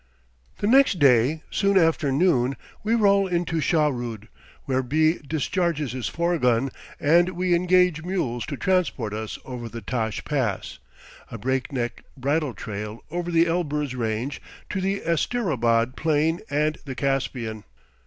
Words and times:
The 0.57 0.65
next 0.65 0.97
day, 0.97 1.43
soon 1.51 1.77
after 1.77 2.11
noon, 2.11 2.57
we 2.83 2.95
roll 2.95 3.27
into 3.27 3.61
Shahrood, 3.61 4.29
where 4.65 4.81
B 4.81 5.19
discharges 5.19 5.91
his 5.91 6.07
fourgon 6.09 6.71
and 6.99 7.29
we 7.37 7.53
engage 7.53 8.01
mules 8.01 8.47
to 8.47 8.57
transport 8.57 9.13
us 9.13 9.37
over 9.45 9.69
the 9.69 9.81
Tash 9.81 10.25
Pass, 10.25 10.79
a 11.29 11.37
breakneck 11.37 12.03
bridle 12.17 12.55
trail 12.55 13.01
over 13.11 13.29
the 13.29 13.45
Elburz 13.45 13.93
range 13.95 14.41
to 14.71 14.81
the 14.81 15.01
Asterabad 15.01 15.95
Plain 15.95 16.39
and 16.49 16.79
the 16.85 16.95
Caspian. 16.95 17.63